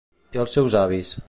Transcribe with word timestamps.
I 0.37 0.41
els 0.45 0.55
seus 0.57 0.79
avis? 0.83 1.17